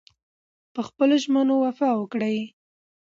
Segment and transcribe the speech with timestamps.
[0.73, 2.37] په خپلو ژمنو وفا وکړئ.